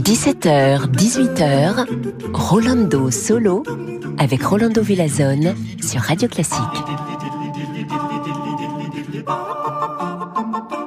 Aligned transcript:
17h, 0.00 0.86
18h, 0.90 1.86
Rolando 2.32 3.10
Solo 3.10 3.62
avec 4.18 4.42
Rolando 4.42 4.80
Villazone 4.82 5.54
sur 5.82 6.00
Radio 6.00 6.28
Classique. 6.28 6.58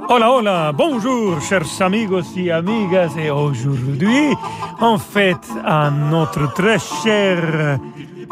Hola, 0.09 0.31
hola, 0.31 0.71
bonjour, 0.71 1.39
chers 1.41 1.81
amigos 1.81 2.23
et 2.37 2.51
amigas, 2.51 3.11
et 3.17 3.29
aujourd'hui, 3.29 4.33
en 4.79 4.97
fait, 4.97 5.37
à 5.63 5.91
notre 5.91 6.53
très 6.53 6.79
cher 6.79 7.79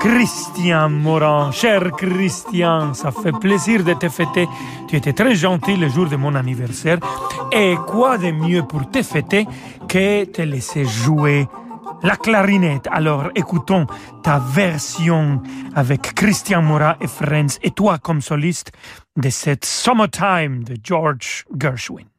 Christian 0.04 0.89
Morin. 0.89 1.51
Cher 1.54 1.91
Christian, 1.91 2.93
ça 2.93 3.09
fait 3.11 3.31
plaisir 3.31 3.85
de 3.85 3.93
te 3.93 4.09
fêter. 4.09 4.49
Tu 4.89 4.97
étais 4.97 5.13
très 5.13 5.34
gentil 5.34 5.77
le 5.77 5.88
jour 5.88 6.07
de 6.07 6.17
mon 6.17 6.35
anniversaire. 6.35 6.98
Et 7.53 7.75
quoi 7.88 8.17
de 8.17 8.31
mieux 8.31 8.63
pour 8.63 8.91
te 8.91 9.02
fêter 9.02 9.47
que 9.88 10.25
te 10.25 10.41
laisser 10.41 10.84
jouer 10.84 11.47
la 12.02 12.17
clarinette? 12.17 12.89
Alors 12.91 13.30
écoutons 13.34 13.88
ta 14.23 14.39
version 14.39 15.41
avec 15.73 16.13
Christian 16.13 16.61
Morin 16.61 16.97
et 16.99 17.08
Friends 17.08 17.58
et 17.61 17.72
toi 17.72 17.97
comme 17.97 18.20
soliste 18.20 18.73
de 19.16 19.30
cette 19.30 19.63
Summertime 19.63 20.66
de 20.66 20.75
George 20.83 21.45
Gershwin. 21.58 22.12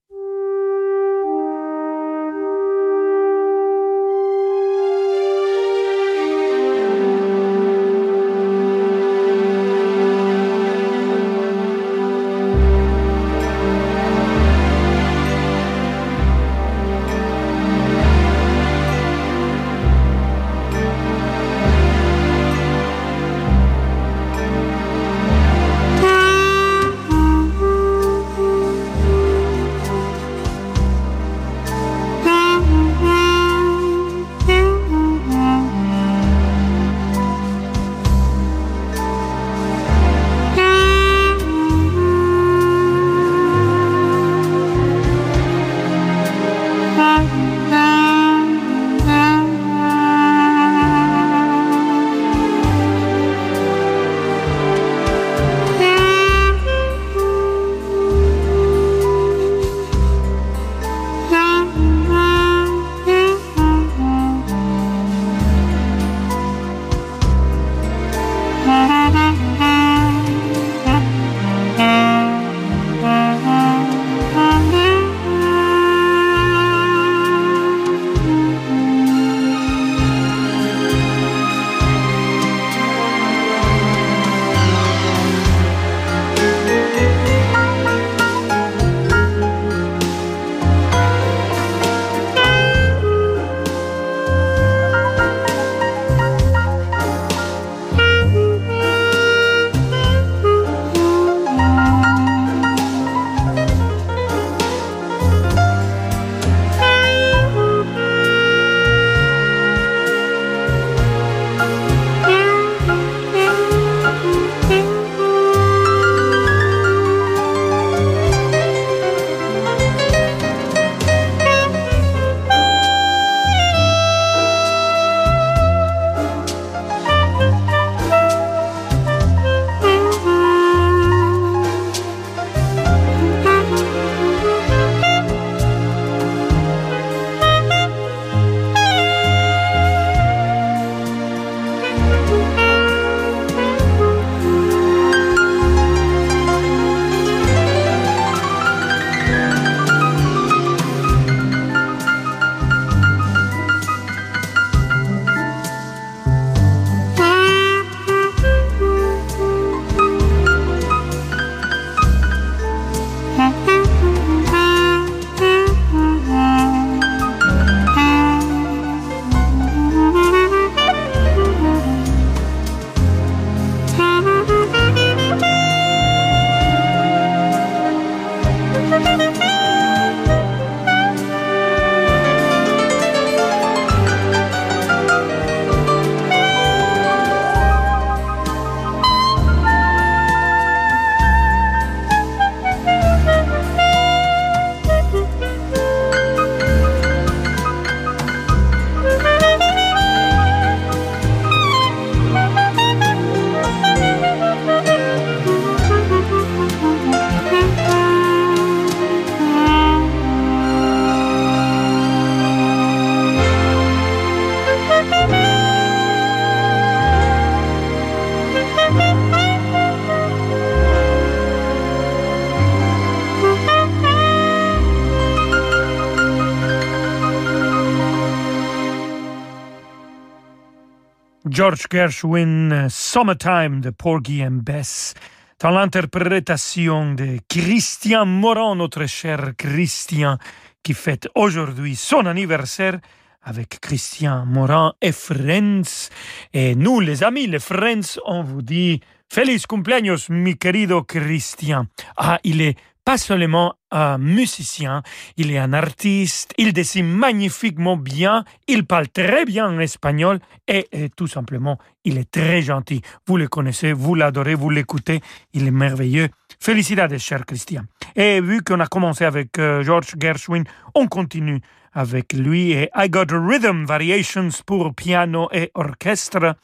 George 231.55 231.87
Gershwin, 231.89 232.89
Summertime 232.91 233.81
de 233.81 233.91
Porgy 233.91 234.43
and 234.43 234.65
Bess, 234.65 235.15
dans 235.61 235.71
l'interprétation 235.71 237.15
de 237.15 237.39
Christian 237.49 238.27
Moran, 238.27 238.75
notre 238.75 239.07
cher 239.07 239.53
Christian, 239.57 240.39
qui 240.83 240.95
fête 240.95 241.29
aujourd'hui 241.37 241.95
son 241.95 242.27
anniversaire 242.27 242.99
avec 243.45 243.79
Christian 243.81 244.45
Moran 244.47 244.95
et 245.01 245.13
Friends. 245.13 246.11
Et 246.53 246.75
nous, 246.75 246.99
les 246.99 247.23
amis, 247.23 247.47
les 247.47 247.61
Friends, 247.61 248.19
on 248.27 248.43
vous 248.43 248.63
dit 248.63 249.01
Feliz 249.33 249.65
cumpleaños, 249.67 250.29
mi 250.31 250.57
querido 250.57 251.05
Christian. 251.05 251.87
Ah, 252.17 252.41
il 252.43 252.63
est 252.63 252.77
pas 253.05 253.19
seulement 253.19 253.75
un 253.91 254.19
musicien, 254.19 255.03
il 255.37 255.51
est 255.53 255.59
un 255.59 255.73
artiste, 255.73 256.53
il 256.57 256.73
dessine 256.73 257.07
magnifiquement 257.07 257.97
bien, 257.97 258.45
il 258.67 258.87
parle 258.87 259.09
très 259.09 259.45
bien 259.45 259.69
en 259.69 259.79
espagnol 259.79 260.41
et, 260.67 260.89
tout 261.17 261.27
simplement, 261.27 261.79
il 262.05 262.19
est 262.19 262.31
très 262.31 262.63
gentil. 262.63 263.03
Vous 263.27 263.37
le 263.37 263.47
connaissez, 263.49 263.93
vous 263.93 264.15
l'adorez, 264.15 264.55
vous 264.55 264.71
l'écoutez, 264.71 265.21
il 265.53 265.67
est 265.67 265.71
merveilleux. 265.71 266.29
Félicitations, 266.61 267.19
cher 267.19 267.47
Christian. 267.47 267.83
Et 268.17 268.41
vu 268.41 268.63
qu'on 268.63 268.81
a 268.81 268.87
commencé 268.87 269.25
avec 269.25 269.59
euh, 269.59 269.83
George 269.83 270.15
Gershwin, 270.19 270.65
on 270.95 271.07
continue 271.07 271.61
avec 271.93 272.33
lui 272.33 272.73
et 272.73 272.91
I 272.97 273.09
Got 273.09 273.27
Rhythm 273.31 273.85
Variations 273.85 274.49
pour 274.67 274.95
piano 274.95 275.49
et 275.53 275.71
orchestre. 275.75 276.57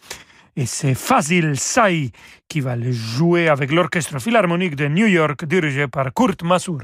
Et 0.57 0.67
c'est 0.67 0.95
Fazil 0.95 1.57
Say 1.57 2.11
qui 2.49 2.61
va 2.61 2.77
le 2.77 2.93
jouer 2.93 3.49
avec 3.49 3.71
l'Orchestre 3.71 4.19
Philharmonique 4.19 4.77
de 4.77 4.89
New 4.89 5.07
York 5.07 5.45
dirigé 5.45 5.87
par 5.87 6.13
Kurt 6.13 6.43
Masur. 6.43 6.81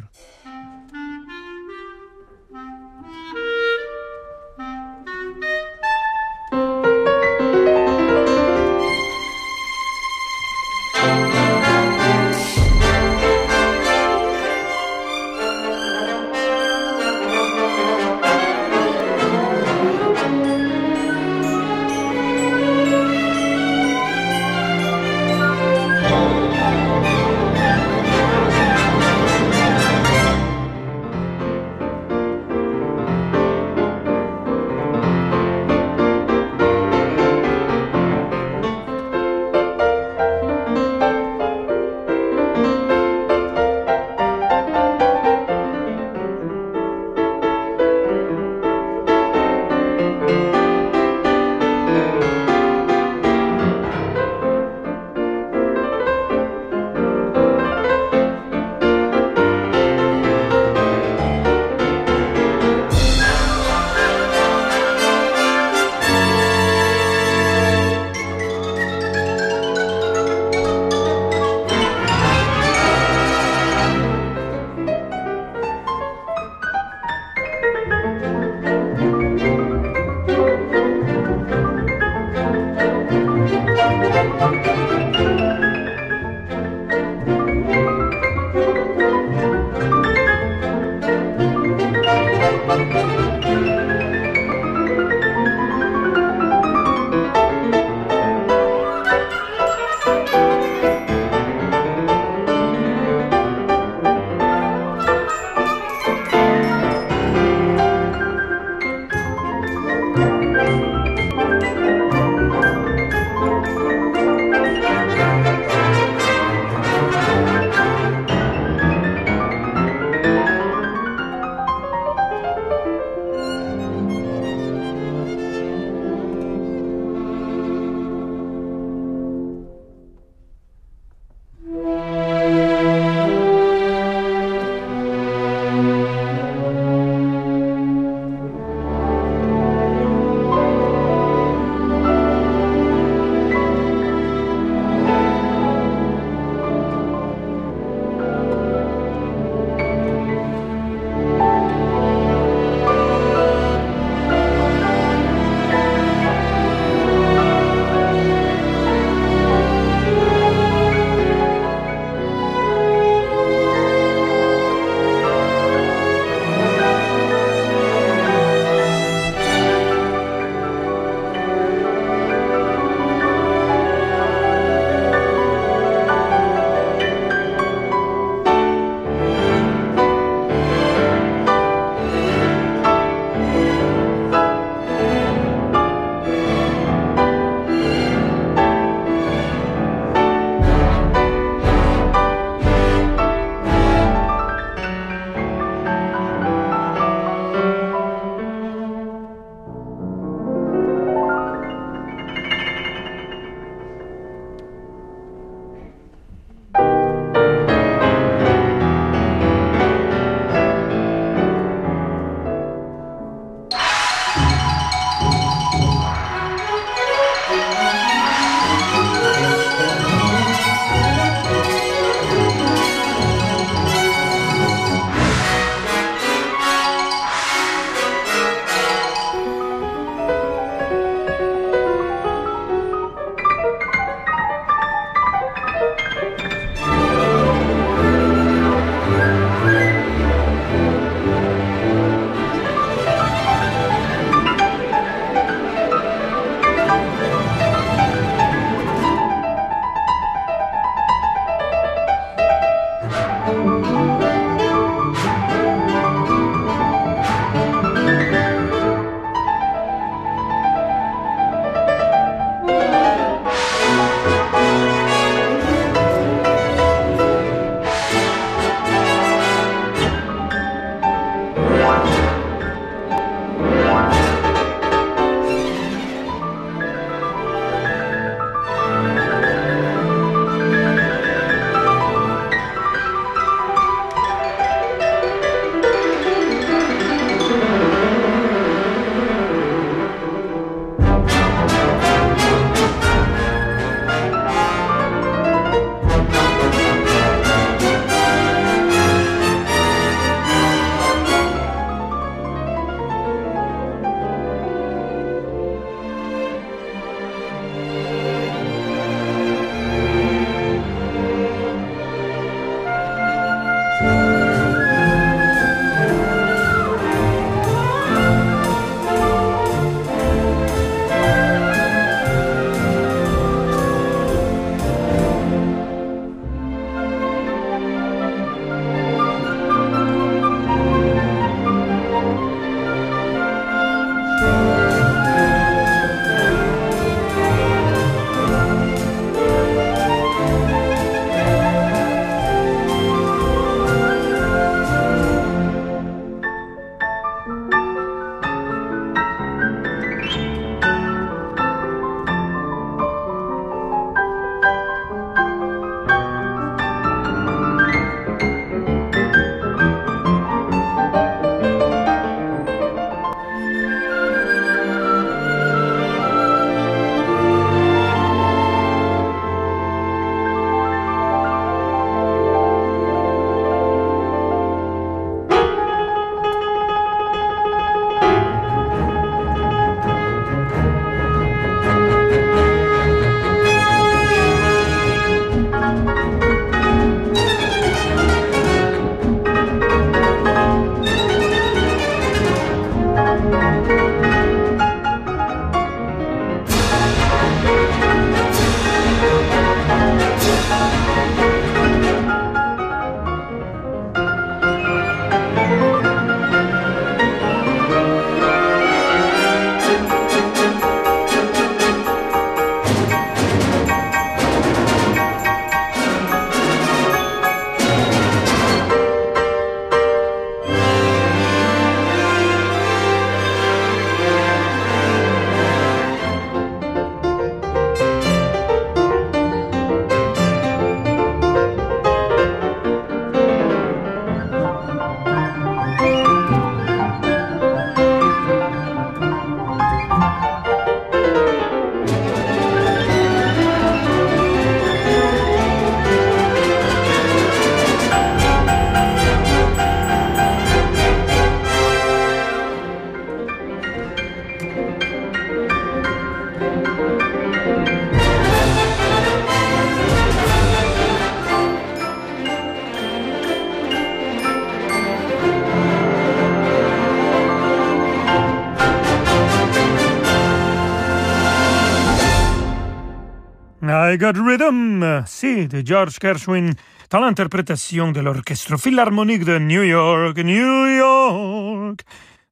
I 474.17 474.19
Got 474.19 474.43
Rhythm, 474.43 475.25
c'est 475.27 475.67
de 475.69 475.87
George 475.87 476.17
Gershwin 476.19 476.73
dans 477.11 477.20
l'interprétation 477.20 478.13
de 478.13 478.20
l'Orchestre 478.20 478.79
Philharmonique 478.79 479.44
de 479.44 479.58
New 479.58 479.82
York, 479.82 480.39
New 480.39 480.87
York, 480.87 482.01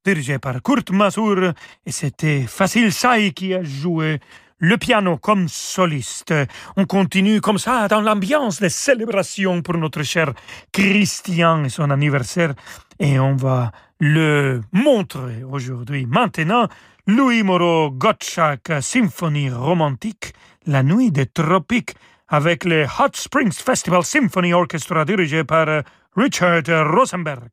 dirigé 0.05 0.37
par 0.37 0.61
Kurt 0.61 0.91
Masur, 0.91 1.53
et 1.83 1.91
c'était 1.91 2.41
Facile 2.41 2.93
Sai 2.93 3.31
qui 3.31 3.55
a 3.55 3.63
joué 3.63 4.19
le 4.59 4.77
piano 4.77 5.17
comme 5.17 5.47
soliste. 5.47 6.35
On 6.77 6.85
continue 6.85 7.41
comme 7.41 7.57
ça 7.57 7.87
dans 7.87 8.01
l'ambiance 8.01 8.59
des 8.59 8.69
célébrations 8.69 9.63
pour 9.63 9.75
notre 9.79 10.03
cher 10.03 10.33
Christian 10.71 11.63
et 11.63 11.69
son 11.69 11.89
anniversaire, 11.89 12.53
et 12.99 13.17
on 13.17 13.35
va 13.35 13.71
le 13.99 14.61
montrer 14.71 15.43
aujourd'hui. 15.43 16.05
Maintenant, 16.05 16.67
Louis 17.07 17.41
Moreau 17.41 17.89
Gottschalk 17.89 18.71
Symphonie 18.81 19.49
romantique, 19.49 20.33
La 20.67 20.81
nuit 20.81 21.11
des 21.11 21.27
tropiques, 21.27 21.93
avec 22.27 22.63
le 22.65 22.85
Hot 22.85 23.13
Springs 23.13 23.51
Festival 23.51 24.03
Symphony 24.03 24.51
Orchestra 24.53 25.05
dirigé 25.05 25.43
par 25.43 25.83
Richard 26.15 26.63
Rosenberg. 26.91 27.51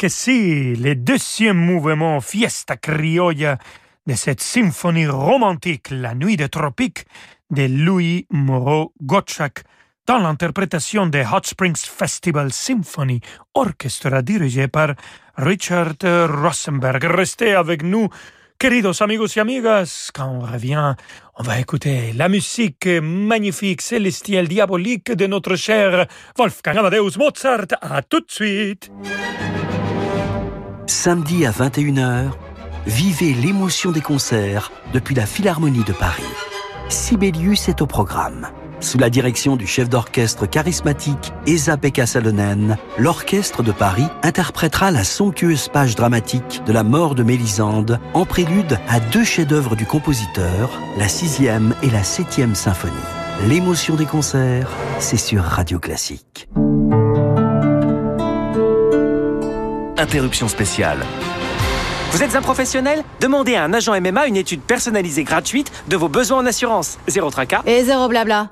Que 0.00 0.08
si, 0.08 0.76
le 0.76 0.94
deuxième 0.94 1.58
mouvement 1.58 2.22
Fiesta 2.22 2.78
Criolla 2.78 3.58
de 4.06 4.14
cette 4.14 4.40
symphonie 4.40 5.06
romantique 5.06 5.88
La 5.90 6.14
Nuit 6.14 6.38
des 6.38 6.48
Tropiques 6.48 7.04
de 7.50 7.66
Louis 7.66 8.26
Moreau 8.30 8.94
Gottschalk 9.02 9.62
dans 10.06 10.16
l'interprétation 10.16 11.06
de 11.06 11.18
Hot 11.18 11.42
Springs 11.44 11.76
Festival 11.76 12.50
Symphony 12.50 13.20
Orchestra 13.52 14.22
dirigé 14.22 14.68
par 14.68 14.94
Richard 15.36 15.96
Rosenberg. 16.02 17.04
Restez 17.04 17.52
avec 17.52 17.82
nous, 17.82 18.08
queridos 18.58 19.02
amigos 19.02 19.36
y 19.36 19.40
amigas. 19.40 20.08
Quand 20.14 20.30
on 20.30 20.40
revient, 20.40 20.94
on 21.36 21.42
va 21.42 21.60
écouter 21.60 22.14
la 22.14 22.30
musique 22.30 22.86
magnifique, 23.02 23.82
célestielle, 23.82 24.48
diabolique 24.48 25.12
de 25.12 25.26
notre 25.26 25.56
cher 25.56 26.06
Wolfgang 26.38 26.78
Amadeus 26.78 27.18
Mozart. 27.18 27.66
À 27.82 28.00
tout 28.00 28.20
de 28.20 28.30
suite. 28.30 28.90
Samedi 30.90 31.46
à 31.46 31.52
21h, 31.52 32.32
vivez 32.84 33.32
l'émotion 33.32 33.92
des 33.92 34.00
concerts 34.00 34.72
depuis 34.92 35.14
la 35.14 35.24
Philharmonie 35.24 35.84
de 35.84 35.92
Paris. 35.92 36.24
Sibelius 36.88 37.68
est 37.68 37.80
au 37.80 37.86
programme. 37.86 38.48
Sous 38.80 38.98
la 38.98 39.08
direction 39.08 39.54
du 39.54 39.68
chef 39.68 39.88
d'orchestre 39.88 40.46
charismatique 40.46 41.32
Esa-Pekka 41.46 42.06
Salonen, 42.06 42.76
l'orchestre 42.98 43.62
de 43.62 43.70
Paris 43.70 44.08
interprétera 44.24 44.90
la 44.90 45.04
somptueuse 45.04 45.68
page 45.68 45.94
dramatique 45.94 46.60
de 46.66 46.72
la 46.72 46.82
mort 46.82 47.14
de 47.14 47.22
Mélisande 47.22 48.00
en 48.12 48.26
prélude 48.26 48.80
à 48.88 48.98
deux 48.98 49.24
chefs-d'œuvre 49.24 49.76
du 49.76 49.86
compositeur, 49.86 50.70
la 50.98 51.06
sixième 51.06 51.72
et 51.84 51.90
la 51.90 52.02
septième 52.02 52.56
symphonie. 52.56 52.92
L'émotion 53.46 53.94
des 53.94 54.06
concerts, 54.06 54.70
c'est 54.98 55.16
sur 55.16 55.44
Radio 55.44 55.78
Classique. 55.78 56.48
Interruption 60.00 60.48
spéciale. 60.48 61.04
Vous 62.12 62.22
êtes 62.22 62.34
un 62.34 62.40
professionnel? 62.40 63.04
Demandez 63.20 63.54
à 63.54 63.64
un 63.64 63.74
agent 63.74 63.92
MMA 64.00 64.28
une 64.28 64.36
étude 64.36 64.62
personnalisée 64.62 65.24
gratuite 65.24 65.70
de 65.88 65.96
vos 65.98 66.08
besoins 66.08 66.38
en 66.38 66.46
assurance. 66.46 66.96
Zéro 67.06 67.28
tracas. 67.30 67.60
Et 67.66 67.84
zéro 67.84 68.08
blabla. 68.08 68.48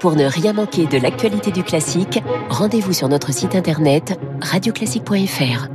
Pour 0.00 0.16
ne 0.16 0.24
rien 0.24 0.54
manquer 0.54 0.86
de 0.86 0.96
l'actualité 0.96 1.50
du 1.50 1.62
classique, 1.62 2.22
rendez-vous 2.48 2.94
sur 2.94 3.08
notre 3.08 3.34
site 3.34 3.54
internet 3.54 4.18
radioclassique.fr. 4.40 5.68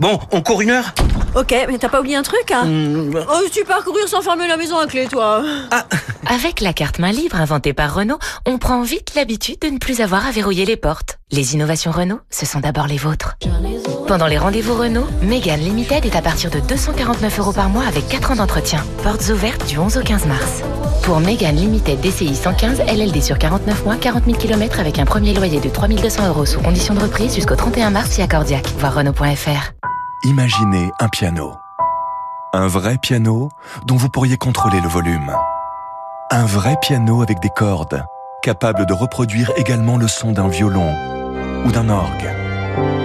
Bon, 0.00 0.18
on 0.32 0.40
court 0.40 0.62
une 0.62 0.70
heure? 0.70 0.94
Ok, 1.36 1.54
mais 1.68 1.76
t'as 1.78 1.90
pas 1.90 2.00
oublié 2.00 2.16
un 2.16 2.22
truc 2.22 2.50
hein 2.50 2.64
Mmh, 2.64 3.10
Oh, 3.28 3.40
tu 3.52 3.62
parcourir 3.64 4.08
sans 4.08 4.22
fermer 4.22 4.48
la 4.48 4.56
maison 4.56 4.78
à 4.78 4.86
clé, 4.86 5.06
toi 5.06 5.42
Avec 6.26 6.60
la 6.62 6.72
carte 6.72 6.98
main 6.98 7.12
libre 7.12 7.36
inventée 7.36 7.74
par 7.74 7.94
Renault, 7.94 8.18
on 8.46 8.56
prend 8.56 8.80
vite 8.82 9.14
l'habitude 9.14 9.58
de 9.60 9.68
ne 9.68 9.78
plus 9.78 10.00
avoir 10.00 10.26
à 10.26 10.30
verrouiller 10.30 10.64
les 10.64 10.76
portes. 10.76 11.18
Les 11.30 11.52
innovations 11.54 11.90
Renault, 11.90 12.20
ce 12.30 12.46
sont 12.46 12.60
d'abord 12.60 12.86
les 12.86 12.96
vôtres. 12.96 13.36
Pendant 14.08 14.26
les 14.26 14.38
rendez-vous 14.38 14.74
Renault, 14.74 15.06
Mégane 15.22 15.60
Limited 15.60 16.06
est 16.06 16.16
à 16.16 16.22
partir 16.22 16.50
de 16.50 16.58
249 16.60 17.38
euros 17.38 17.52
par 17.52 17.68
mois 17.68 17.84
avec 17.86 18.08
4 18.08 18.30
ans 18.32 18.36
d'entretien. 18.36 18.82
Portes 19.02 19.28
ouvertes 19.28 19.66
du 19.66 19.78
11 19.78 19.98
au 19.98 20.02
15 20.02 20.26
mars. 20.26 20.62
Pour 21.02 21.20
Mégane 21.20 21.56
Limited 21.56 22.00
DCI 22.00 22.34
115, 22.34 22.80
LLD 22.88 23.20
sur 23.22 23.38
49 23.38 23.84
mois, 23.84 23.96
40 23.96 24.24
000 24.24 24.38
km 24.38 24.80
avec 24.80 24.98
un 24.98 25.04
premier 25.04 25.34
loyer 25.34 25.60
de 25.60 25.68
3200 25.68 26.28
euros 26.28 26.46
sous 26.46 26.60
condition 26.60 26.94
de 26.94 27.00
reprise 27.00 27.34
jusqu'au 27.34 27.56
31 27.56 27.90
mars 27.90 28.16
via 28.16 28.26
Cordiac. 28.26 28.66
Voir 28.78 28.94
Renault.fr. 28.94 29.72
Imaginez 30.26 30.90
un 30.98 31.06
piano. 31.06 31.52
Un 32.52 32.66
vrai 32.66 32.98
piano 32.98 33.48
dont 33.84 33.94
vous 33.94 34.08
pourriez 34.08 34.36
contrôler 34.36 34.80
le 34.80 34.88
volume. 34.88 35.32
Un 36.32 36.44
vrai 36.44 36.76
piano 36.82 37.22
avec 37.22 37.38
des 37.38 37.48
cordes, 37.48 38.02
capable 38.42 38.86
de 38.86 38.92
reproduire 38.92 39.52
également 39.56 39.96
le 39.96 40.08
son 40.08 40.32
d'un 40.32 40.48
violon 40.48 40.92
ou 41.64 41.70
d'un 41.70 41.88
orgue. 41.88 42.28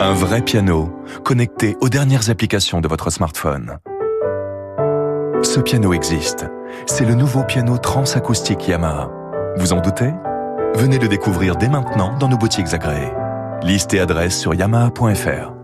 Un 0.01 0.13
vrai 0.13 0.41
piano 0.41 0.91
connecté 1.23 1.77
aux 1.79 1.89
dernières 1.89 2.31
applications 2.31 2.81
de 2.81 2.87
votre 2.87 3.11
smartphone. 3.11 3.77
Ce 5.43 5.59
piano 5.59 5.93
existe. 5.93 6.47
C'est 6.87 7.05
le 7.05 7.13
nouveau 7.13 7.43
piano 7.43 7.77
transacoustique 7.77 8.67
Yamaha. 8.67 9.11
Vous 9.57 9.73
en 9.73 9.79
doutez? 9.79 10.11
Venez 10.73 10.97
le 10.97 11.07
découvrir 11.07 11.55
dès 11.55 11.69
maintenant 11.69 12.17
dans 12.17 12.29
nos 12.29 12.37
boutiques 12.37 12.73
agréées. 12.73 13.13
Liste 13.61 13.93
et 13.93 13.99
adresse 13.99 14.39
sur 14.39 14.55
yamaha.fr. 14.55 15.60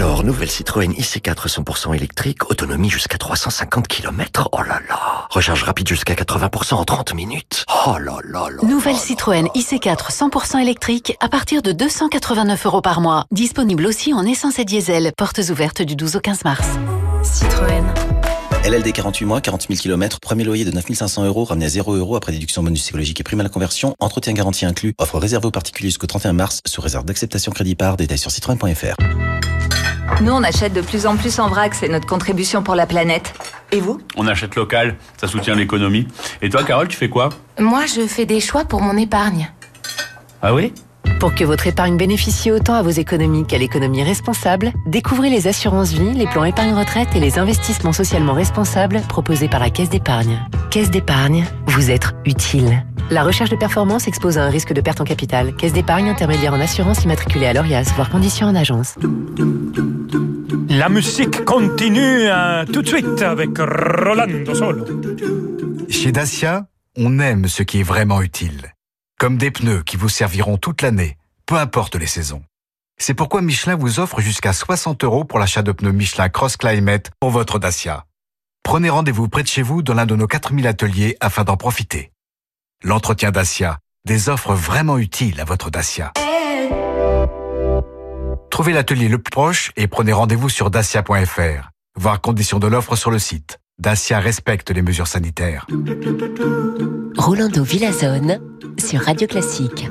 Alors, 0.00 0.24
nouvelle 0.24 0.48
Citroën 0.48 0.92
IC4 0.92 1.46
100% 1.46 1.94
électrique, 1.94 2.50
autonomie 2.50 2.88
jusqu'à 2.88 3.18
350 3.18 3.86
km. 3.86 4.48
Oh 4.50 4.62
là 4.62 4.80
là 4.88 5.28
Recharge 5.28 5.62
rapide 5.62 5.88
jusqu'à 5.88 6.14
80% 6.14 6.76
en 6.76 6.84
30 6.86 7.12
minutes. 7.12 7.66
Oh 7.86 7.98
là 7.98 8.16
là 8.24 8.48
là 8.48 8.66
Nouvelle 8.66 8.94
là 8.94 8.98
Citroën 8.98 9.48
IC4 9.48 10.10
100% 10.10 10.58
électrique 10.58 11.18
à 11.20 11.28
partir 11.28 11.60
de 11.60 11.72
289 11.72 12.64
euros 12.64 12.80
par 12.80 13.02
mois. 13.02 13.26
Disponible 13.30 13.84
aussi 13.84 14.14
en 14.14 14.24
essence 14.24 14.58
et 14.58 14.64
diesel. 14.64 15.12
Portes 15.18 15.42
ouvertes 15.50 15.82
du 15.82 15.96
12 15.96 16.16
au 16.16 16.20
15 16.20 16.44
mars. 16.44 16.66
Citroën. 17.22 17.84
LLD 18.64 18.92
48 18.92 19.26
mois, 19.26 19.42
40 19.42 19.66
000 19.68 19.78
km, 19.78 20.18
premier 20.18 20.44
loyer 20.44 20.64
de 20.64 20.70
9500 20.70 21.26
euros, 21.26 21.44
ramené 21.44 21.66
à 21.66 21.68
0 21.68 21.94
euros 21.94 22.16
après 22.16 22.32
déduction 22.32 22.62
bonus 22.62 22.80
psychologique 22.80 23.20
et 23.20 23.22
prime 23.22 23.40
à 23.40 23.42
la 23.42 23.50
conversion, 23.50 23.94
entretien 24.00 24.32
garanti 24.32 24.64
inclus, 24.64 24.94
offre 24.96 25.18
réservée 25.18 25.48
aux 25.48 25.50
particuliers 25.50 25.90
jusqu'au 25.90 26.06
31 26.06 26.32
mars, 26.32 26.62
sous 26.64 26.80
réserve 26.80 27.04
d'acceptation 27.04 27.52
crédit 27.52 27.74
par, 27.74 27.98
détail 27.98 28.16
sur 28.16 28.30
citroën.fr. 28.30 28.96
Nous, 30.20 30.32
on 30.32 30.42
achète 30.42 30.72
de 30.72 30.80
plus 30.80 31.06
en 31.06 31.16
plus 31.16 31.38
en 31.38 31.48
vrac, 31.48 31.74
c'est 31.74 31.88
notre 31.88 32.06
contribution 32.06 32.62
pour 32.62 32.74
la 32.74 32.86
planète. 32.86 33.32
Et 33.72 33.80
vous? 33.80 34.00
On 34.16 34.26
achète 34.26 34.54
local, 34.56 34.96
ça 35.16 35.26
soutient 35.28 35.54
l'économie. 35.54 36.06
Et 36.42 36.50
toi, 36.50 36.62
Carole, 36.64 36.88
tu 36.88 36.96
fais 36.96 37.08
quoi? 37.08 37.30
Moi, 37.58 37.86
je 37.86 38.06
fais 38.06 38.26
des 38.26 38.40
choix 38.40 38.64
pour 38.64 38.82
mon 38.82 38.96
épargne. 38.96 39.50
Ah 40.42 40.52
oui? 40.54 40.74
Pour 41.20 41.34
que 41.34 41.44
votre 41.44 41.66
épargne 41.66 41.98
bénéficie 41.98 42.50
autant 42.50 42.72
à 42.72 42.80
vos 42.80 42.88
économies 42.88 43.44
qu'à 43.46 43.58
l'économie 43.58 44.02
responsable, 44.02 44.72
découvrez 44.86 45.28
les 45.28 45.48
assurances 45.48 45.92
vie, 45.92 46.14
les 46.14 46.26
plans 46.26 46.44
épargne 46.44 46.72
retraite 46.72 47.08
et 47.14 47.20
les 47.20 47.38
investissements 47.38 47.92
socialement 47.92 48.32
responsables 48.32 49.02
proposés 49.02 49.46
par 49.46 49.60
la 49.60 49.68
Caisse 49.68 49.90
d'épargne. 49.90 50.40
Caisse 50.70 50.90
d'épargne, 50.90 51.44
vous 51.66 51.90
être 51.90 52.14
utile. 52.24 52.86
La 53.10 53.22
recherche 53.22 53.50
de 53.50 53.56
performance 53.56 54.08
expose 54.08 54.38
à 54.38 54.44
un 54.44 54.48
risque 54.48 54.72
de 54.72 54.80
perte 54.80 55.02
en 55.02 55.04
capital. 55.04 55.54
Caisse 55.56 55.74
d'épargne 55.74 56.08
intermédiaire 56.08 56.54
en 56.54 56.60
assurance 56.60 57.04
immatriculée 57.04 57.46
à 57.48 57.52
l'ORIAS, 57.52 57.92
voire 57.96 58.08
conditions 58.08 58.46
en 58.46 58.54
agence. 58.54 58.94
La 60.70 60.88
musique 60.88 61.44
continue 61.44 62.28
hein, 62.28 62.64
tout 62.72 62.80
de 62.80 62.88
suite 62.88 63.20
avec 63.20 63.58
Rolando 63.58 64.54
Solo. 64.54 64.86
Chez 65.90 66.12
Dacia, 66.12 66.64
on 66.96 67.18
aime 67.18 67.46
ce 67.46 67.62
qui 67.62 67.80
est 67.80 67.82
vraiment 67.82 68.22
utile. 68.22 68.72
Comme 69.20 69.36
des 69.36 69.50
pneus 69.50 69.82
qui 69.82 69.98
vous 69.98 70.08
serviront 70.08 70.56
toute 70.56 70.80
l'année, 70.80 71.18
peu 71.44 71.56
importe 71.58 71.94
les 71.94 72.06
saisons. 72.06 72.42
C'est 72.96 73.12
pourquoi 73.12 73.42
Michelin 73.42 73.76
vous 73.76 74.00
offre 74.00 74.22
jusqu'à 74.22 74.54
60 74.54 75.04
euros 75.04 75.24
pour 75.24 75.38
l'achat 75.38 75.60
de 75.60 75.72
pneus 75.72 75.92
Michelin 75.92 76.30
Cross 76.30 76.56
Climate 76.56 77.10
pour 77.20 77.28
votre 77.28 77.58
Dacia. 77.58 78.06
Prenez 78.62 78.88
rendez-vous 78.88 79.28
près 79.28 79.42
de 79.42 79.48
chez 79.48 79.60
vous 79.60 79.82
dans 79.82 79.92
l'un 79.92 80.06
de 80.06 80.16
nos 80.16 80.26
4000 80.26 80.66
ateliers 80.66 81.18
afin 81.20 81.44
d'en 81.44 81.58
profiter. 81.58 82.12
L'entretien 82.82 83.30
Dacia, 83.30 83.76
des 84.06 84.30
offres 84.30 84.54
vraiment 84.54 84.96
utiles 84.96 85.38
à 85.38 85.44
votre 85.44 85.68
Dacia. 85.68 86.14
Trouvez 88.50 88.72
l'atelier 88.72 89.08
le 89.08 89.18
plus 89.18 89.32
proche 89.32 89.70
et 89.76 89.86
prenez 89.86 90.14
rendez-vous 90.14 90.48
sur 90.48 90.70
dacia.fr. 90.70 91.68
Voir 91.94 92.22
conditions 92.22 92.58
de 92.58 92.68
l'offre 92.68 92.96
sur 92.96 93.10
le 93.10 93.18
site. 93.18 93.58
Dacia 93.80 94.20
respecte 94.20 94.70
les 94.72 94.82
mesures 94.82 95.06
sanitaires. 95.06 95.66
Rolando 97.16 97.62
Villazone 97.62 98.38
sur 98.78 99.00
Radio 99.00 99.26
Classique. 99.26 99.88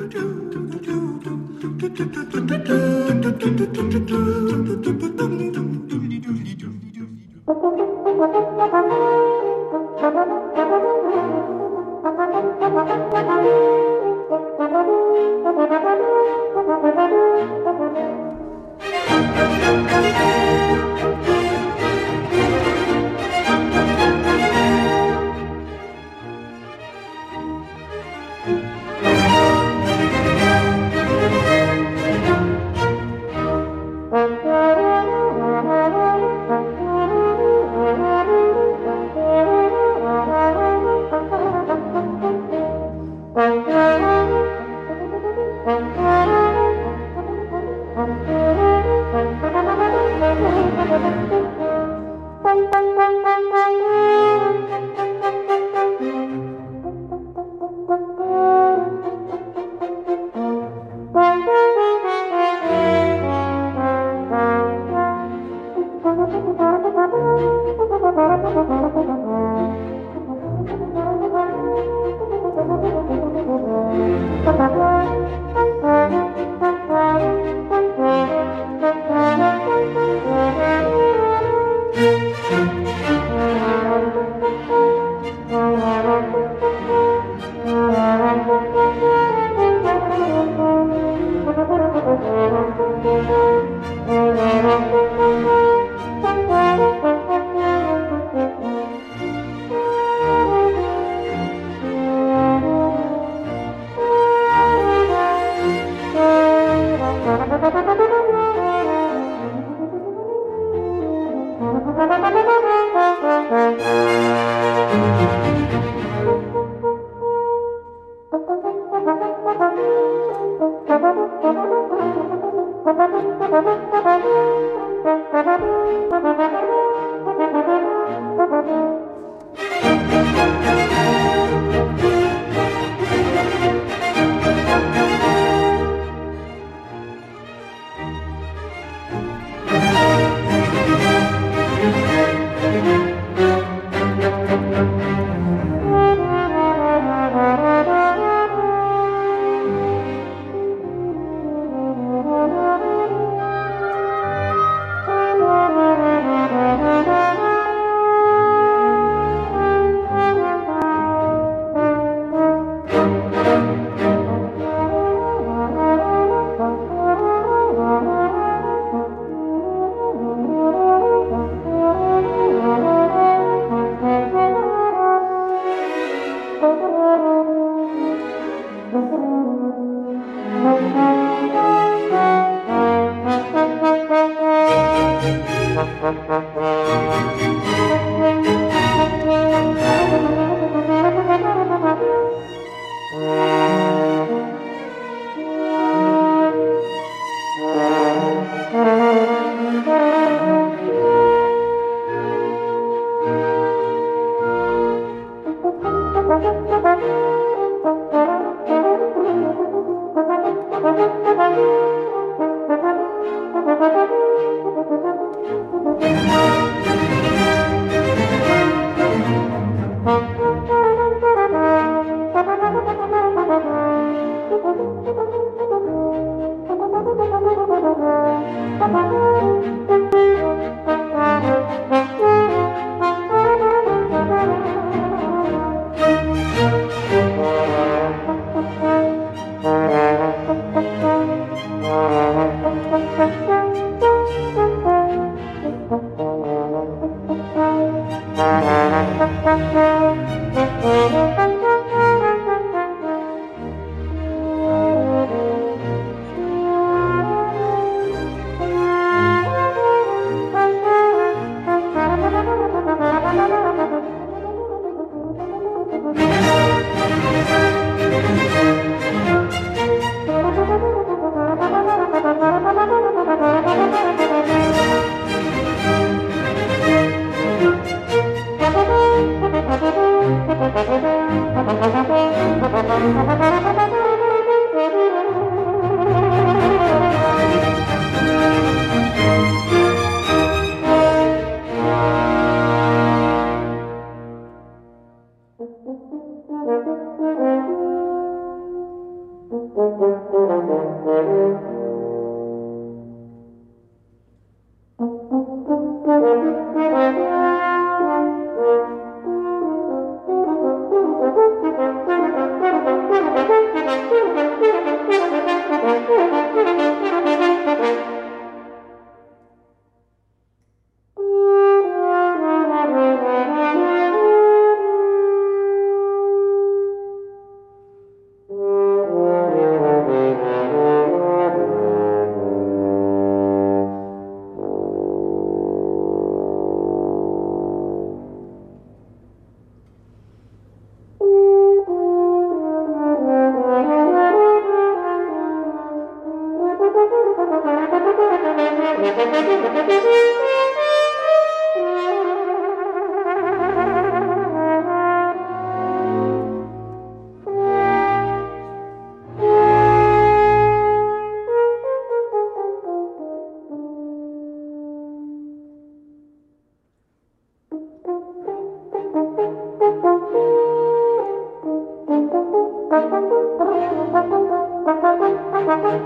Wolfgang 375.70 376.02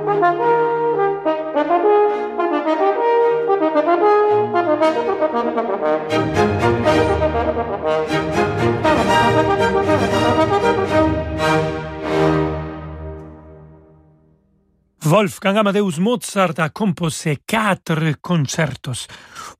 Amadeus 15.56 15.98
Mozart 15.98 16.58
a 16.58 16.68
composé 16.68 17.38
quatre 17.46 18.20
concertos 18.20 19.06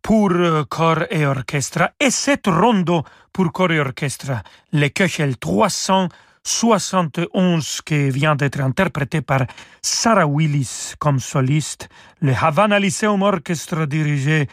pour 0.02 0.32
corps 0.68 1.06
et 1.08 1.24
orchestre 1.24 1.94
et 1.98 2.10
sept 2.10 2.46
rondeaux 2.46 3.04
pour 3.32 3.50
corps 3.52 3.72
et 3.72 3.80
orchestre, 3.80 4.42
le 4.72 4.88
Köchel 4.88 5.38
300 5.38 6.08
71 6.44 7.80
qui 7.84 8.10
vient 8.10 8.36
d'être 8.36 8.60
interprété 8.60 9.22
par 9.22 9.46
Sarah 9.80 10.26
Willis 10.26 10.92
comme 10.98 11.18
soliste, 11.18 11.88
le 12.20 12.34
Havana 12.34 12.78
Lyceum 12.78 13.22
Orchestra 13.22 13.86
dirigé 13.86 14.46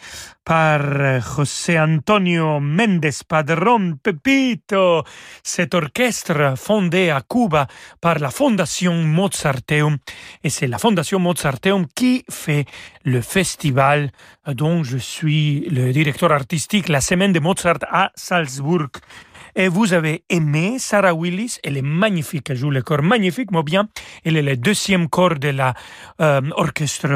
par 0.43 0.81
José 1.21 1.79
Antonio 1.79 2.59
Méndez 2.61 3.11
Padrón 3.27 3.97
Pepito. 4.01 5.03
Cet 5.43 5.73
orchestre 5.73 6.53
fondé 6.57 7.09
à 7.09 7.21
Cuba 7.21 7.67
par 7.99 8.19
la 8.19 8.31
Fondation 8.31 8.93
Mozarteum 9.03 9.97
et 10.43 10.49
c'est 10.49 10.67
la 10.67 10.77
Fondation 10.77 11.19
Mozarteum 11.19 11.87
qui 11.93 12.23
fait 12.29 12.65
le 13.03 13.21
festival 13.21 14.11
dont 14.47 14.83
je 14.83 14.97
suis 14.97 15.67
le 15.69 15.91
directeur 15.91 16.31
artistique 16.31 16.87
la 16.87 17.01
semaine 17.01 17.33
de 17.33 17.39
Mozart 17.39 17.79
à 17.89 18.11
Salzbourg 18.15 18.87
et 19.55 19.67
vous 19.67 19.93
avez 19.93 20.23
aimé 20.29 20.77
Sarah 20.79 21.13
Willis, 21.13 21.57
elle 21.63 21.77
est 21.77 21.81
magnifique, 21.81 22.49
elle 22.49 22.57
joue 22.57 22.71
le 22.71 22.81
corps 22.81 23.01
magnifiquement 23.01 23.63
bien. 23.63 23.87
Elle 24.23 24.37
est 24.37 24.41
le 24.41 24.57
deuxième 24.57 25.09
corps 25.09 25.35
de 25.35 25.49
la 25.49 25.73
euh, 26.21 26.41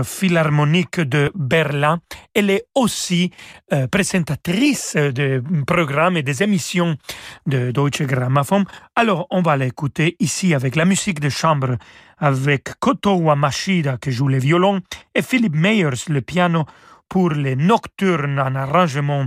philharmonique 0.03 0.99
de 0.99 1.31
Berlin. 1.35 1.99
Elle 2.33 2.49
est 2.49 2.65
aussi 2.75 3.31
euh, 3.73 3.87
présentatrice 3.87 4.95
de 4.95 5.43
programmes 5.65 6.17
et 6.17 6.23
des 6.23 6.43
émissions 6.43 6.97
de 7.45 7.71
Deutsche 7.71 8.03
Grammophon. 8.03 8.65
Alors, 8.95 9.27
on 9.29 9.41
va 9.41 9.57
l'écouter 9.57 10.15
ici 10.19 10.53
avec 10.53 10.75
la 10.75 10.85
musique 10.85 11.19
de 11.19 11.29
chambre, 11.29 11.77
avec 12.17 12.79
Koto 12.79 13.15
Wamashida 13.15 13.97
qui 13.97 14.11
joue 14.11 14.27
le 14.27 14.37
violon 14.37 14.81
et 15.13 15.21
Philip 15.21 15.55
Meyers 15.55 16.09
le 16.09 16.21
piano 16.21 16.65
pour 17.09 17.29
les 17.31 17.55
nocturnes 17.55 18.39
en 18.39 18.55
arrangement 18.55 19.25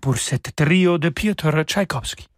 pour 0.00 0.16
cette 0.16 0.54
trio 0.56 0.98
de 0.98 1.08
Piotr 1.08 1.64
Tchaïkovski. 1.64 2.28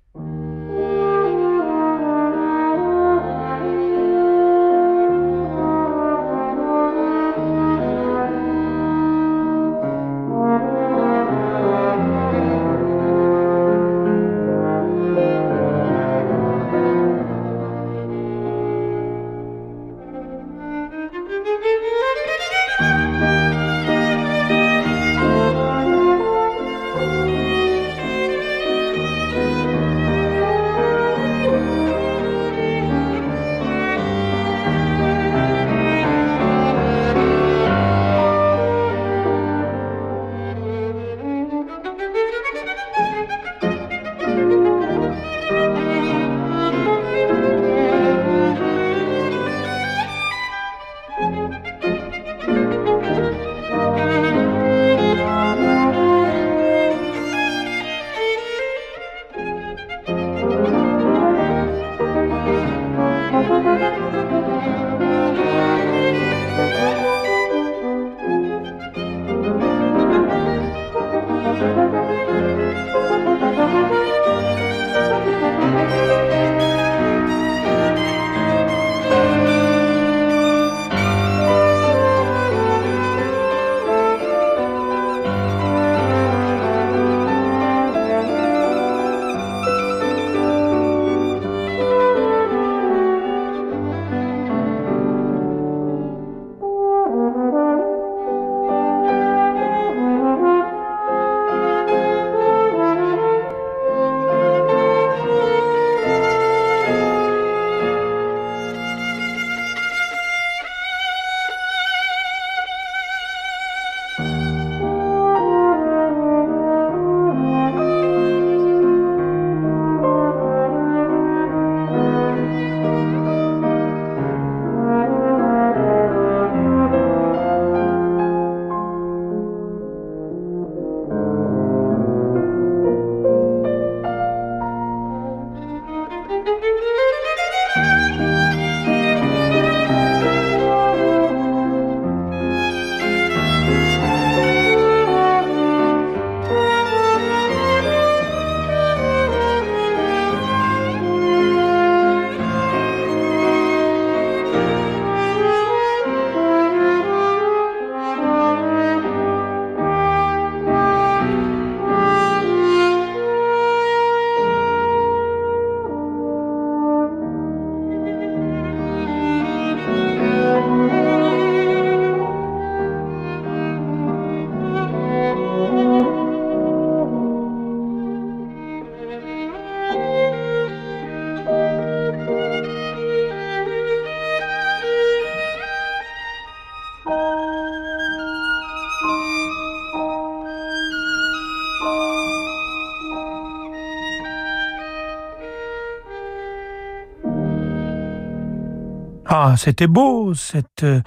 C'était 199.57 199.87
beau, 199.87 200.35
cette 200.35 200.83
euh, 200.83 201.01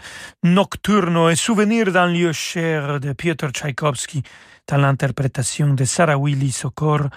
nocturno 0.44 1.30
et 1.30 1.36
souvenir 1.36 1.92
d'un 1.92 2.08
lieu 2.08 2.32
cher 2.32 3.00
de 3.00 3.14
Piotr 3.14 3.52
Tchaïkovski 3.52 4.24
dans 4.68 4.78
l'interprétation 4.78 5.74
de 5.74 5.84
Sarah 5.86 6.18
Willis 6.18 6.62
au 6.64 6.72
corps, 6.72 7.10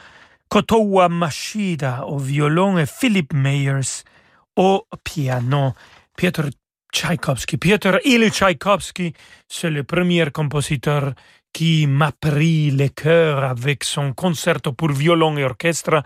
Kotowa 0.48 1.08
Mashida 1.08 2.06
au 2.06 2.18
violon 2.18 2.78
et 2.78 2.86
Philip 2.86 3.32
Meyers 3.32 4.04
au 4.56 4.86
piano. 5.04 5.72
Piotr 6.16 6.50
Tchaïkovski. 6.92 7.56
Piotr 7.56 7.98
Ilyich 8.04 8.34
Tchaïkovski, 8.34 9.14
c'est 9.48 9.70
le 9.70 9.84
premier 9.84 10.30
compositeur 10.30 11.14
qui 11.52 11.86
m'a 11.86 12.12
pris 12.12 12.70
le 12.70 12.88
cœur 12.88 13.44
avec 13.44 13.84
son 13.84 14.12
concerto 14.12 14.72
pour 14.72 14.90
violon 14.90 15.36
et 15.36 15.44
orchestre. 15.44 16.02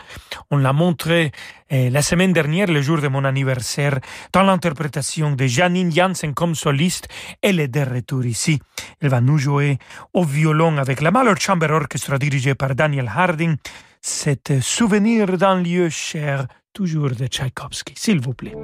On 0.50 0.56
l'a 0.56 0.72
montré 0.72 1.32
eh, 1.70 1.90
la 1.90 2.02
semaine 2.02 2.32
dernière, 2.32 2.68
le 2.68 2.82
jour 2.82 3.00
de 3.00 3.08
mon 3.08 3.24
anniversaire, 3.24 3.98
dans 4.32 4.42
l'interprétation 4.42 5.32
de 5.32 5.46
Janine 5.46 5.92
Janssen 5.92 6.34
comme 6.34 6.54
soliste. 6.54 7.08
Elle 7.42 7.60
est 7.60 7.68
de 7.68 7.80
retour 7.80 8.24
ici. 8.24 8.60
Elle 9.00 9.08
va 9.08 9.20
nous 9.20 9.38
jouer 9.38 9.78
au 10.12 10.24
violon 10.24 10.78
avec 10.78 11.00
la 11.00 11.10
Mahler 11.10 11.34
Chamber 11.38 11.70
Orchestra 11.70 12.18
dirigée 12.18 12.54
par 12.54 12.74
Daniel 12.74 13.10
Harding. 13.14 13.56
C'est 14.00 14.60
souvenir 14.60 15.36
d'un 15.38 15.60
lieu 15.60 15.88
cher, 15.88 16.46
toujours 16.72 17.10
de 17.10 17.26
Tchaïkovski, 17.26 17.94
s'il 17.96 18.20
vous 18.20 18.34
plaît. 18.34 18.54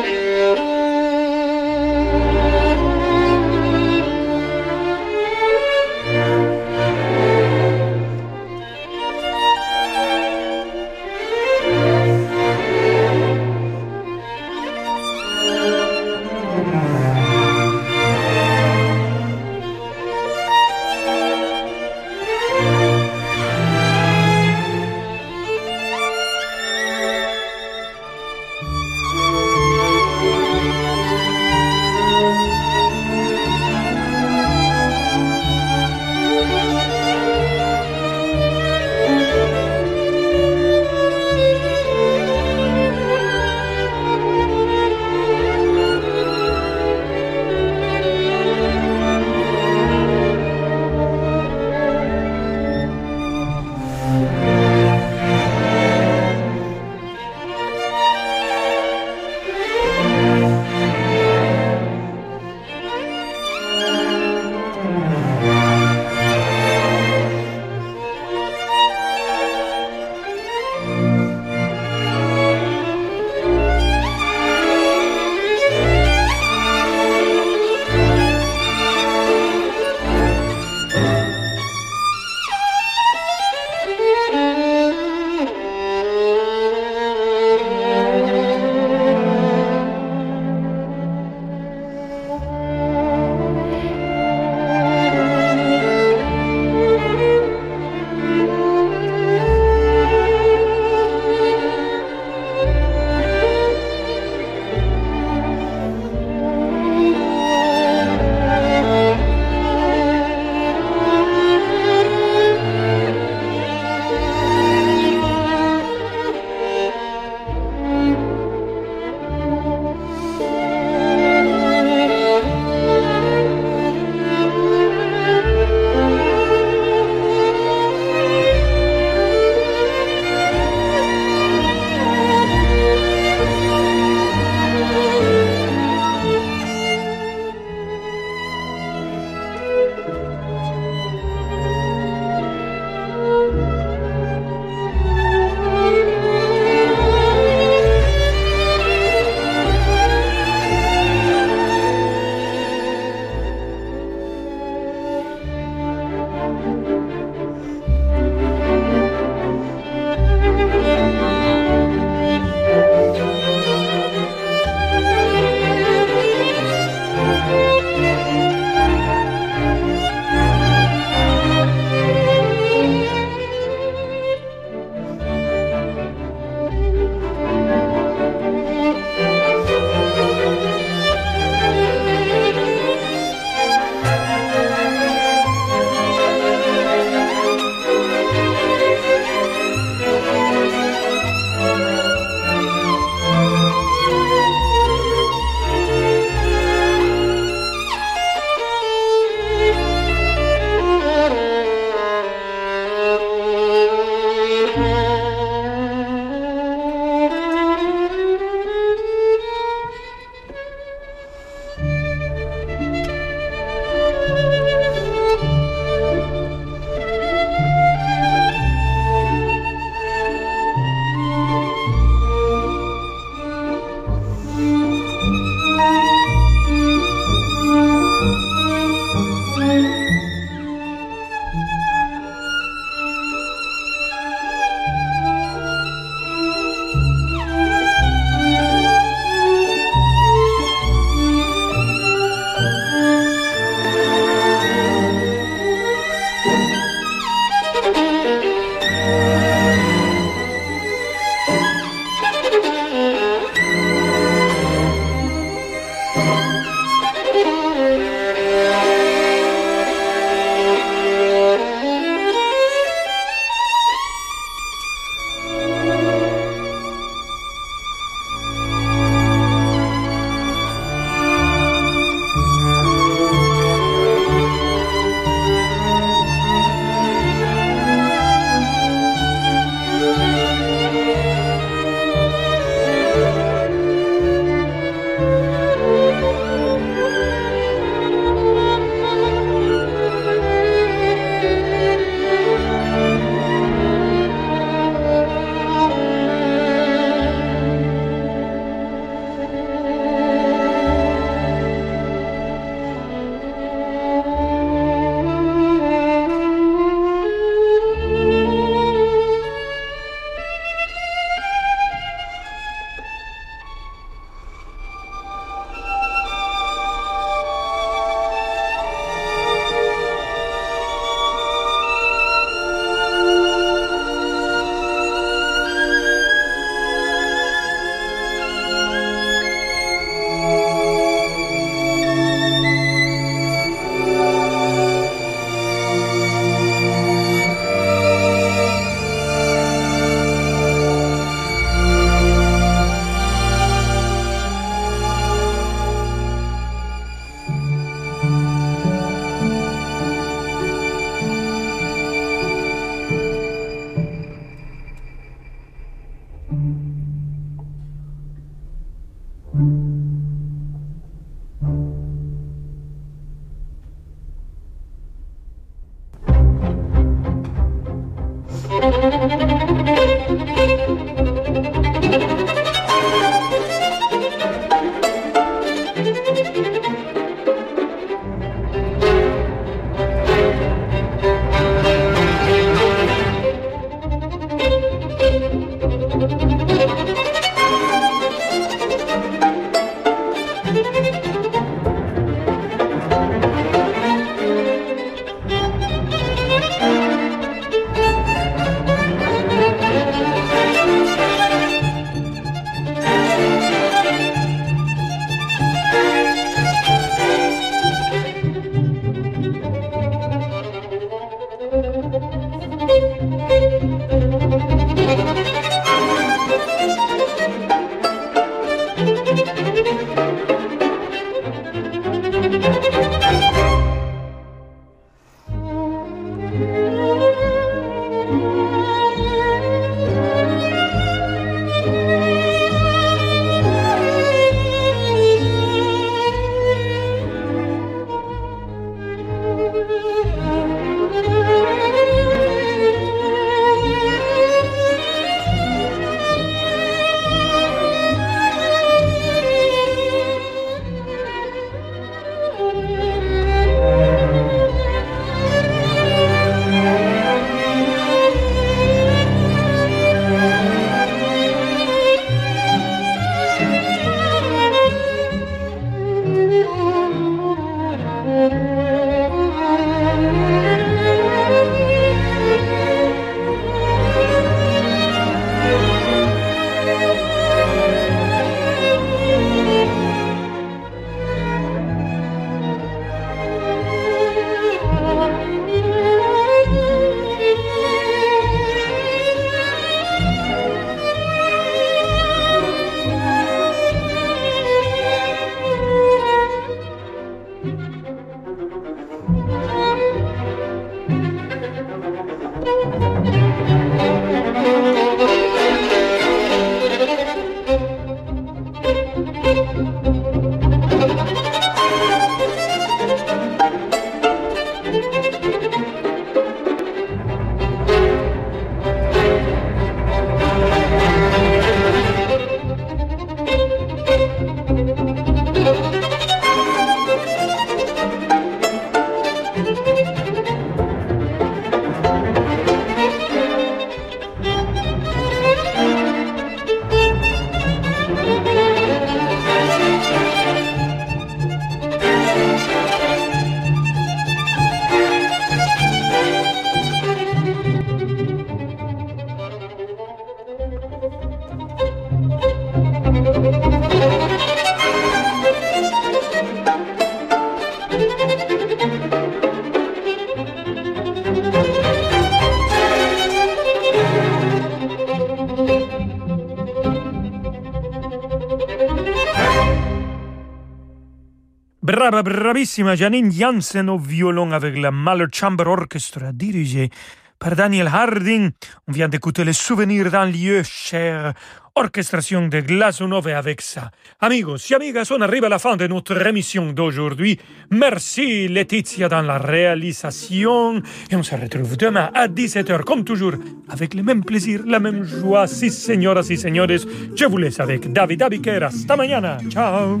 Bravissima 572.10 572.96
Janine 572.96 573.32
Janssen 573.32 573.88
au 573.88 573.98
violon 573.98 574.52
avec 574.52 574.76
la 574.76 574.90
Mahler 574.90 575.26
Chamber 575.32 575.66
Orchestra 575.66 576.32
dirigée 576.32 576.90
par 577.38 577.56
Daniel 577.56 577.86
Harding. 577.86 578.50
On 578.86 578.92
vient 578.92 579.08
d'écouter 579.08 579.42
les 579.42 579.54
souvenirs 579.54 580.10
d'un 580.10 580.26
lieu 580.26 580.62
cher. 580.62 581.32
Orchestration 581.76 582.46
de 582.46 582.60
Glazunov 582.60 583.26
et 583.26 583.32
avec 583.32 583.60
ça. 583.60 583.90
Amigos 584.20 584.70
y 584.70 584.74
amigas, 584.74 585.10
on 585.10 585.20
arrive 585.20 585.42
à 585.42 585.48
la 585.48 585.58
fin 585.58 585.76
de 585.76 585.88
notre 585.88 586.24
émission 586.24 586.72
d'aujourd'hui. 586.72 587.36
Merci 587.72 588.46
Laetitia 588.46 589.08
dans 589.08 589.22
la 589.22 589.38
réalisation. 589.38 590.80
Et 591.10 591.16
on 591.16 591.24
se 591.24 591.34
retrouve 591.34 591.76
demain 591.76 592.10
à 592.14 592.28
17h, 592.28 592.84
comme 592.84 593.02
toujours, 593.02 593.32
avec 593.68 593.94
le 593.94 594.04
même 594.04 594.22
plaisir, 594.22 594.60
la 594.64 594.78
même 594.78 595.02
joie. 595.02 595.48
Si, 595.48 595.68
señoras 595.68 596.28
y 596.30 596.36
señores, 596.36 596.86
je 597.16 597.24
vous 597.24 597.38
laisse 597.38 597.58
avec 597.58 597.92
David 597.92 598.22
Abiker. 598.22 598.62
Hasta 598.62 598.94
mañana. 598.94 599.38
Ciao. 599.50 600.00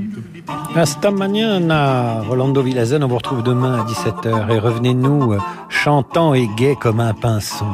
Hasta 0.76 1.10
mañana, 1.10 2.20
Rolando 2.20 2.62
Villazen. 2.62 3.02
On 3.02 3.08
vous 3.08 3.16
retrouve 3.16 3.42
demain 3.42 3.80
à 3.80 3.84
17h 3.84 4.54
et 4.54 4.60
revenez-nous 4.60 5.32
euh, 5.32 5.38
chantant 5.70 6.34
et 6.34 6.46
gai 6.56 6.76
comme 6.80 7.00
un 7.00 7.14
pinson. 7.14 7.66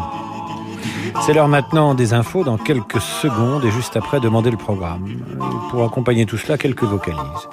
C'est 1.22 1.32
l'heure 1.32 1.48
maintenant 1.48 1.94
des 1.94 2.12
infos 2.12 2.44
dans 2.44 2.56
quelques 2.56 3.00
secondes 3.00 3.64
et 3.64 3.70
juste 3.70 3.96
après 3.96 4.20
demander 4.20 4.50
le 4.50 4.56
programme. 4.56 5.04
Pour 5.70 5.84
accompagner 5.84 6.26
tout 6.26 6.36
cela, 6.36 6.58
quelques 6.58 6.84
vocalises. 6.84 7.48